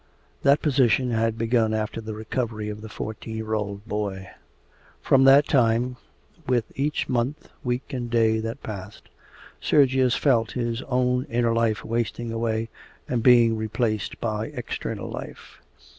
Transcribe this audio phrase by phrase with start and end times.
[0.41, 4.29] That position had begun after the recovery of the fourteen year old boy.
[4.99, 5.95] From that time,
[6.47, 9.09] with each month, week, and day that passed,
[9.61, 12.69] Sergius felt his own inner life wasting away
[13.07, 15.59] and being replaced by external life.